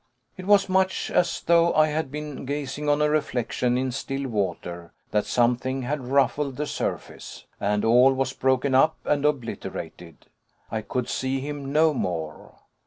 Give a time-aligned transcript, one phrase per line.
[0.35, 4.93] It was much as though I had been gazing on a reflection in still water;
[5.11, 10.25] that something had ruffled the surface, and all was broken up and obliterated.
[10.71, 12.55] I could see him no more.